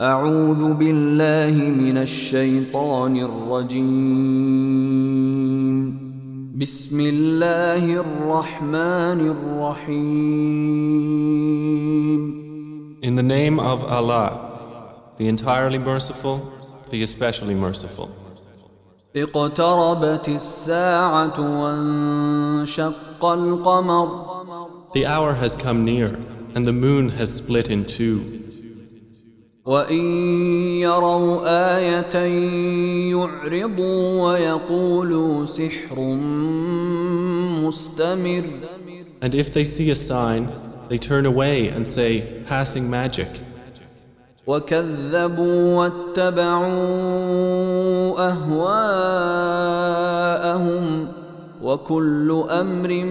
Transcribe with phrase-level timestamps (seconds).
[0.00, 3.76] أعوذ بالله من الشيطان الرجيم
[6.58, 10.16] بسم الله الرحمن الرحيم
[13.02, 16.52] In the name of Allah, the entirely merciful,
[16.90, 18.10] the especially merciful.
[19.16, 24.26] اقتربت الساعة وانشق القمر
[24.92, 26.10] The hour has come near,
[26.54, 28.42] and the moon has split in two.
[29.70, 30.04] وإن
[30.80, 31.42] يروا
[31.78, 32.16] آية
[33.10, 36.00] يعرضوا ويقولوا سحر
[37.66, 38.44] مستمر
[39.22, 40.52] And if they see a sign,
[40.88, 43.28] they turn away and say, passing magic.
[44.46, 46.66] وكذبوا واتبعوا
[49.36, 51.08] أهواءهم
[51.62, 53.04] وكل أمر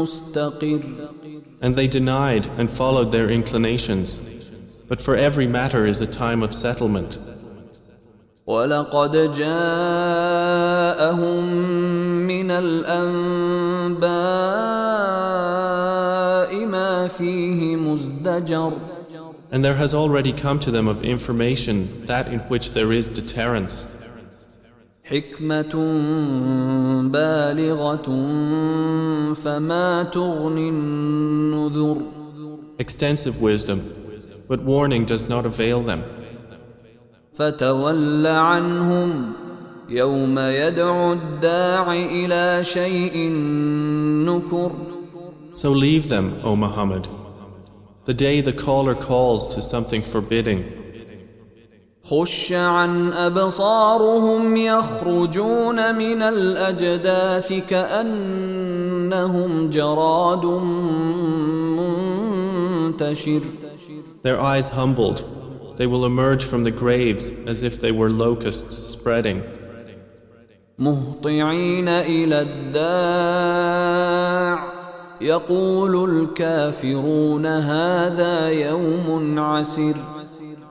[0.00, 0.80] مستقر
[1.62, 4.20] And they denied and followed their inclinations.
[4.88, 7.18] But for every matter is a time of settlement.
[8.46, 9.44] ولقد جاءهم
[12.26, 14.10] من الأنباء
[16.66, 18.72] ما فيه مزدجر
[19.52, 23.86] And there has already come to them of information that in which there is deterrence,
[25.04, 25.74] حكمة
[27.10, 28.06] بالغة
[29.34, 32.02] فما تغني النذر
[32.78, 33.78] extensive wisdom,
[34.48, 36.02] but warning does not avail them.
[37.34, 39.32] فتول عنهم
[39.88, 43.30] يوم يدعو الداع إلى شيء
[44.26, 44.70] نكر
[45.54, 47.08] So leave them, O Muhammad,
[48.04, 50.64] the day the caller calls to something forbidding.
[52.04, 58.90] خش عن أبصارهم يخرجون من الأجداث كأنهم
[59.70, 60.44] جراد
[62.90, 63.40] منتشر
[64.24, 69.42] Their eyes humbled, they will emerge from the graves as if they were locusts spreading.
[70.78, 73.60] مهطعين إلى الداع
[75.20, 79.94] يقول الكافرون هذا يوم عسر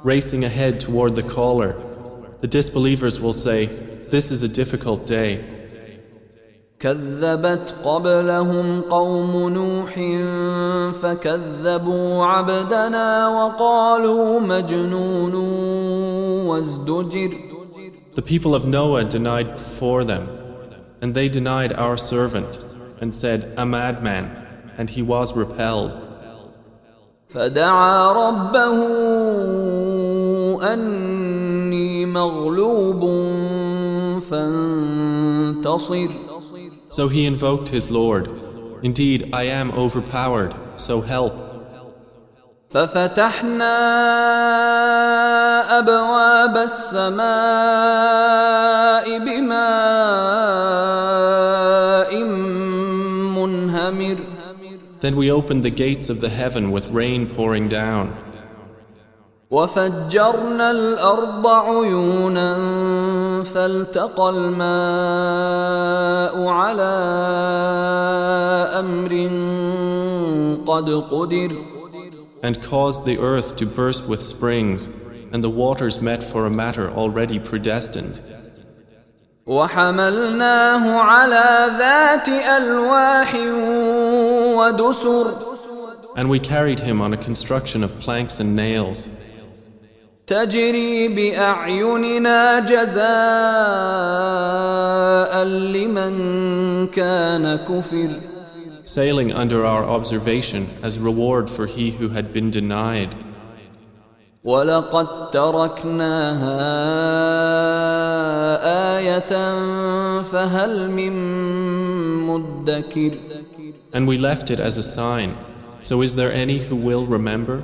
[0.03, 1.75] Racing ahead toward the caller,
[2.41, 3.65] the disbelievers will say,
[4.09, 5.43] This is a difficult day.
[6.84, 9.94] كذبت قبلهم قوم نوح
[10.92, 15.34] فكذبوا عبدنا وقالوا مجنون
[16.46, 17.30] وازدجر
[18.14, 20.28] The people of Noah denied before them,
[21.00, 22.52] and they denied our servant,
[23.00, 24.26] and said, A madman,
[24.78, 25.96] and he was repelled.
[27.28, 28.78] فدعا ربه
[30.72, 33.00] أني مغلوب
[34.30, 36.08] فانتصر
[36.93, 38.31] So he invoked his Lord.
[38.83, 41.59] Indeed, I am overpowered, so help.
[42.69, 43.75] ففتحنا
[45.79, 47.19] أبواب السماء
[49.19, 50.49] بماء
[53.35, 54.17] منهمر
[55.01, 58.13] Then we opened the gates of the heaven with rain pouring down.
[59.51, 62.57] وفجرنا الأرض عيونا
[63.53, 64.69] فالتقى الماء
[66.47, 66.93] على
[68.79, 69.13] أمر
[70.67, 71.79] قد قدر
[72.41, 74.89] and caused the earth to burst with springs,
[75.31, 78.21] and the waters met for a matter already predestined.
[79.47, 83.35] وحملناه على ذات ألواح
[84.55, 85.49] ودسر
[86.15, 89.07] And we carried him on a construction of planks and nails,
[90.27, 93.03] تجري بأعيننا جزاء
[95.43, 98.09] لمن كان كفر
[98.85, 103.15] sailing under our observation as reward for he who had been denied.
[104.43, 106.59] ولقد تركناها
[108.97, 109.33] آية
[110.21, 111.13] فهل من
[112.27, 113.17] مدكر
[113.93, 115.33] And we left it as a sign.
[115.81, 117.63] So is there any who will remember?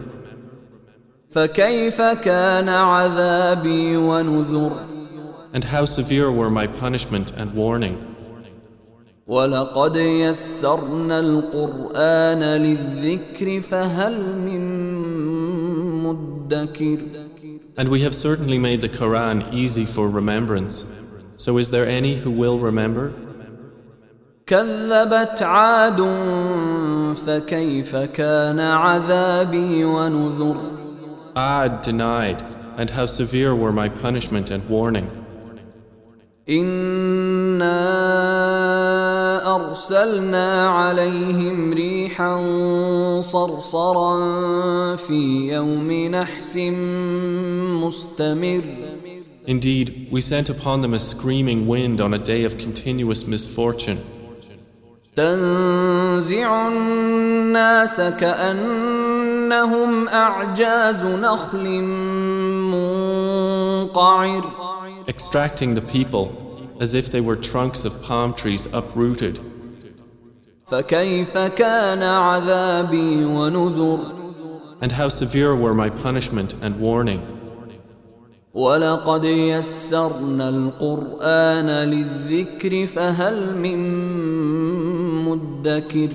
[1.30, 4.72] فكيف كان عذابي ونذر
[5.52, 7.96] And how severe were my punishment and warning?
[9.26, 14.62] ولقد يسرنا القرآن للذكر فهل من
[16.02, 16.98] مدكر
[17.76, 20.84] And we have certainly made the Quran easy for remembrance.
[21.30, 23.12] So is there any who will remember?
[24.46, 26.00] كذبت عاد
[27.26, 30.79] فكيف كان عذابي ونذر
[31.39, 32.41] Ad denied,
[32.77, 35.07] and how severe were my punishment and warning.
[36.49, 37.75] إنا
[39.55, 42.41] أرسلنا عليهم ريحا
[43.21, 44.15] صرصرا
[44.95, 46.57] في يوم نحس
[47.83, 48.61] مستمر
[49.47, 53.99] Indeed, we sent upon them a screaming wind on a day of continuous misfortune.
[55.15, 58.01] تنزع الناس
[59.50, 61.82] كأنهم أعجاز نخل
[63.90, 64.44] منقعر
[65.08, 66.26] Extracting the people
[66.80, 69.40] as if they were trunks of palm trees uprooted.
[70.66, 73.98] فكيف كان عذابي ونذر
[74.82, 77.20] And how severe were my punishment and warning.
[78.54, 83.78] ولقد يسرنا القرآن للذكر فهل من
[85.24, 86.08] مدكر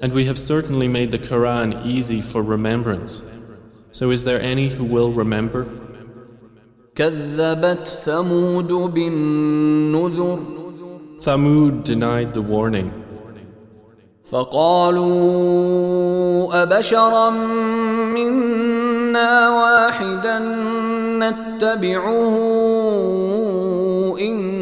[0.00, 3.22] And we have certainly made the Quran easy for remembrance.
[3.90, 5.66] So is there any who will remember?
[6.94, 10.38] كذبت ثمود بالنذر
[11.20, 12.92] Thamud denied the warning.
[14.30, 15.42] فقالوا
[16.62, 17.30] أبشرا
[18.14, 20.38] منا واحدا
[21.18, 22.36] نتبعه
[24.20, 24.57] إنا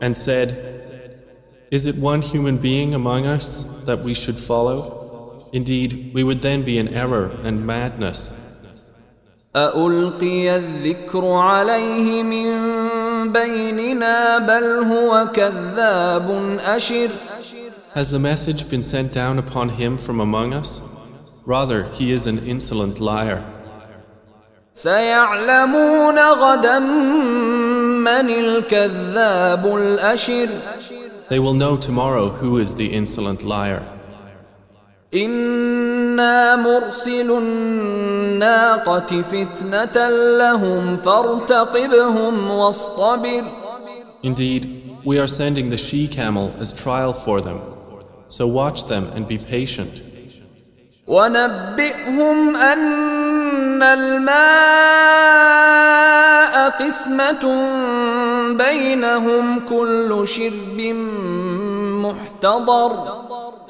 [0.00, 0.48] and said,
[1.70, 5.48] Is it one human being among us that we should follow?
[5.52, 8.32] Indeed, we would then be in error and madness.
[17.94, 20.80] Has the message been sent down upon him from among us?
[21.44, 23.61] Rather, he is an insolent liar.
[24.75, 30.47] سيعلمون غدا من الكذاب الأشر
[31.29, 33.83] They will know tomorrow who is the insolent liar.
[35.13, 43.43] إنا مرسل الناقة فتنة لهم فارتقبهم واصطبر
[44.23, 44.63] Indeed,
[45.05, 47.61] we are sending the she camel as trial for them.
[48.29, 50.01] So watch them and be patient.
[51.07, 53.20] ونبئهم أن
[53.83, 55.37] الماء
[56.69, 57.43] قسمة
[58.57, 60.81] بينهم كل شرب
[62.03, 63.17] محتضر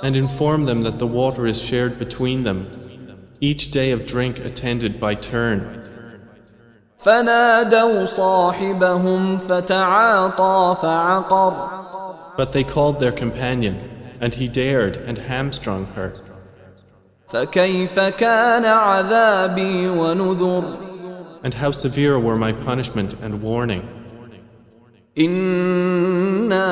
[0.04, 2.68] And inform them that the water is shared between them,
[3.42, 5.83] each day of drink attended by turn.
[7.00, 11.54] فنادوا صاحبهم فتعاطى فعقر
[12.38, 13.75] But they called their companion,
[14.21, 16.13] and he dared and hamstrung her.
[17.31, 20.63] فكيف كان عذابي ونذر
[21.44, 23.83] And how severe were my punishment and warning.
[25.18, 26.68] إنا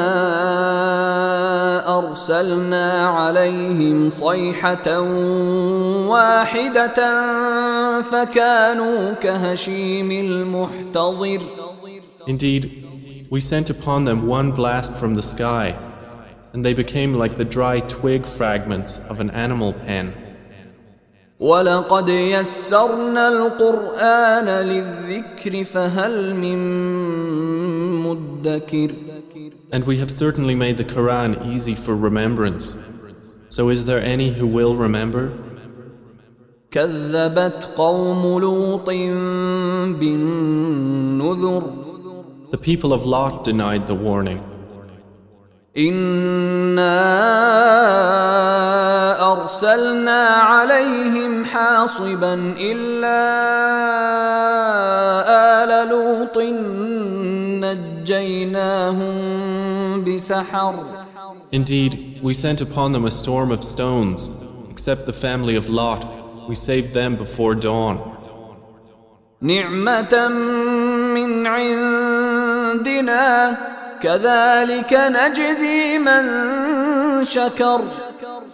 [1.98, 5.00] أرسلنا عليهم صيحة
[6.10, 6.94] واحدة
[8.02, 11.42] فكانوا كهشيم المحتضر
[12.28, 15.76] Indeed, we sent upon them one blast from the sky,
[16.54, 20.14] and they became like the dry twig fragments of an animal pen.
[21.41, 26.59] ولقد يسرنا القرآن للذكر فهل من
[28.05, 28.91] مدكر
[29.73, 32.77] And we have certainly made the Quran easy for remembrance.
[33.49, 35.31] So is there any who will remember?
[36.71, 38.91] كذبت قوم لوط
[40.01, 41.63] بالنذر
[42.51, 44.41] The people of Lot denied the warning.
[45.77, 47.01] إنا
[49.33, 53.21] أرسلنا عليهم حاصبا إلا
[55.63, 56.39] آل لوط
[57.65, 59.15] نجيناهم
[60.05, 60.75] بسحر
[61.53, 64.31] Indeed, we sent upon them a storm of stones,
[64.71, 66.07] except the family of Lot.
[66.49, 67.99] We saved them before dawn.
[69.43, 70.29] نعمة
[71.15, 73.57] من عندنا
[74.03, 76.25] كذلك نجزي من
[77.25, 77.81] شكر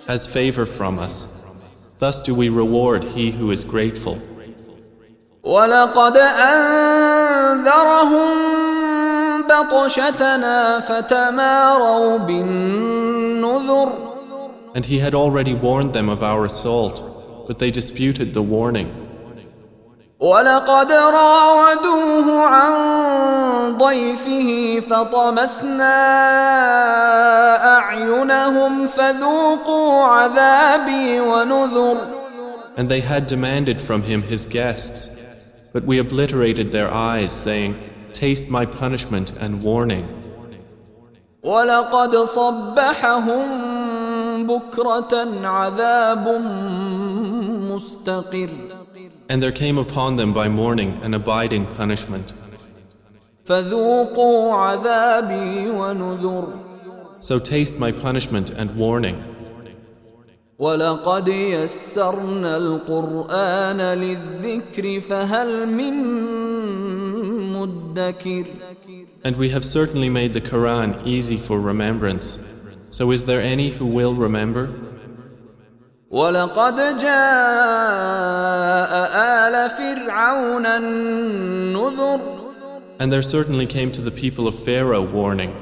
[0.07, 1.27] As favor from us.
[2.00, 4.17] Thus do we reward he who is grateful.
[5.43, 6.17] ولقد
[7.47, 8.38] أنذرهم
[9.47, 13.91] بطشتنا فتماروا بالنذر
[14.73, 17.03] And he had already warned them of our assault,
[17.47, 19.04] but they disputed the warning.
[20.20, 22.73] ولقد راودوه عن
[23.78, 25.96] ضيفه فطمسنا
[27.76, 31.96] أعينهم فذوقوا عذابي ونذر
[32.78, 35.08] And they had demanded from him his guests,
[35.73, 37.75] but we obliterated their eyes, saying,
[38.12, 40.06] Taste my punishment and warning.
[41.42, 43.46] ولقد صبحهم
[44.46, 46.28] بكرة عذاب
[47.70, 48.75] مستقر
[49.29, 52.33] And there came upon them by morning an abiding punishment.
[53.45, 56.53] فذوقوا عذابي ونذر
[57.19, 59.23] So taste my punishment and warning.
[60.59, 65.93] ولقد يسرنا القرآن للذكر فهل من
[67.53, 68.45] مدكر
[69.23, 72.39] And we have certainly made the Quran easy for remembrance.
[72.89, 74.69] So is there any who will remember?
[76.11, 77.11] ولقد جاء
[79.13, 82.19] آل فرعون النذر
[83.00, 85.53] And there certainly came to the people of Pharaoh warning.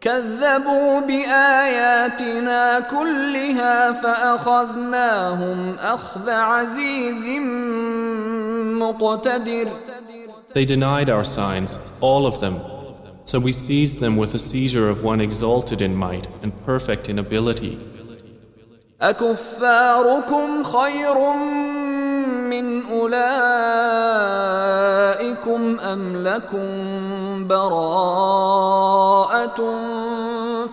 [0.00, 7.28] كذبوا بآياتنا كلها فأخذناهم أخذ عزيز
[8.80, 9.68] مقتدر
[10.52, 12.60] They denied our signs, all of them.
[13.24, 17.18] So we seized them with a seizure of one exalted in might and perfect in
[17.18, 17.78] ability.
[19.01, 21.33] أكفاركم خير
[22.49, 23.19] من أولئكم
[25.79, 26.67] أم لكم
[27.47, 28.75] براءة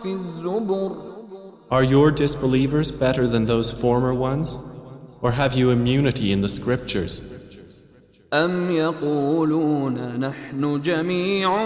[0.02, 1.12] في الزبر
[1.70, 4.58] Are your disbelievers better than those former ones?
[5.22, 7.22] Or have you immunity in the scriptures?
[8.32, 11.64] أم يقولون نحن جميع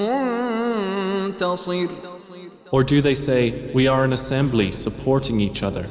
[0.00, 1.88] منتصر
[2.71, 5.85] Or do they say, We are an assembly supporting each other?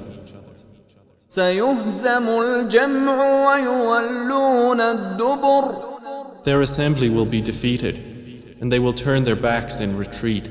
[1.31, 5.95] سيهزم الجمع ويولون الدبر
[6.45, 10.51] Their assembly will be defeated, and they will turn their backs in retreat.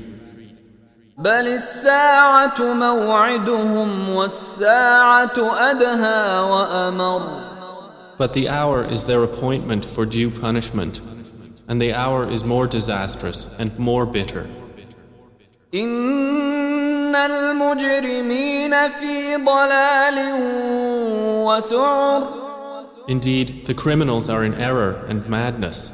[1.18, 5.38] بل الساعة موعدهم والساعة
[5.70, 7.54] أدهى وأمر
[8.18, 11.00] But the hour is their appointment for due punishment,
[11.68, 14.46] and the hour is more disastrous and more bitter.
[15.74, 20.32] إن المجرمين في ضلال
[21.44, 22.44] وسعر
[23.06, 25.92] Indeed, the criminals are in error and madness.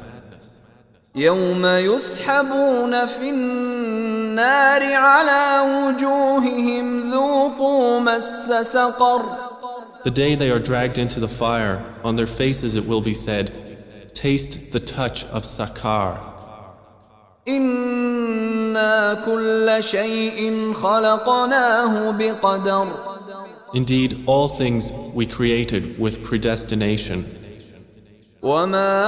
[1.15, 9.21] يوم يسحبون في النار على وجوههم ذوقوا مس سقر
[10.03, 13.51] The day they are dragged into the fire, on their faces it will be said,
[14.15, 16.19] Taste the touch of Sakar.
[18.76, 22.86] إنا كل شيء خلقناه بقدر
[23.74, 27.24] Indeed, all things we created with predestination,
[28.42, 29.00] وما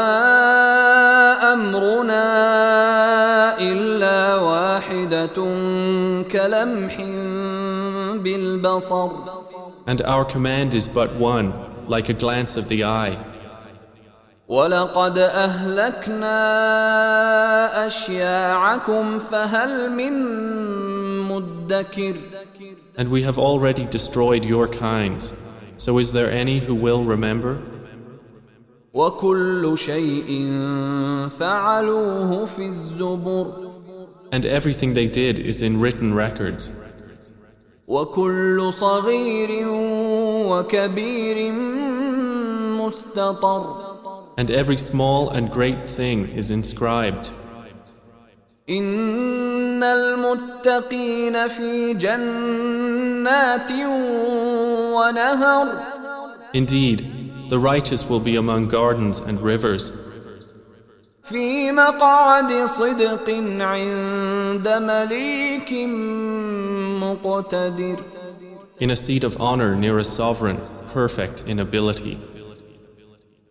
[1.53, 2.29] أمرنا
[3.61, 5.37] إلا واحدة
[6.33, 7.01] كلمح
[8.23, 9.09] بالبصر
[9.87, 11.55] and our command is but one,
[11.87, 13.17] like a glance of the eye.
[14.48, 16.38] ولقد أهلكنا
[17.88, 20.14] أشياعكم فهل من
[21.30, 22.16] مدكر
[22.96, 25.34] And we have already destroyed your kinds.
[25.78, 27.58] So is there any who will remember?
[28.94, 30.50] وكل شيء
[31.40, 33.74] فعلوه في الزبر
[34.32, 36.74] And everything they did is in written records.
[37.88, 39.68] وكل صغير
[40.48, 41.52] وكبير
[42.82, 43.87] مستطر
[44.38, 47.30] And every small and great thing is inscribed.
[48.70, 53.72] إن المتقين في جنات
[54.96, 55.94] ونهر
[56.54, 57.00] Indeed,
[57.50, 59.92] the righteous will be among gardens and rivers,
[61.24, 63.30] في مقعد صدق
[63.60, 65.74] عند مليك
[67.02, 68.04] مقتدر
[68.80, 72.20] in a seat of honor near a sovereign, perfect in ability.